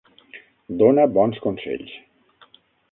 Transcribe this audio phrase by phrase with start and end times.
[0.79, 1.95] Dona bons consells.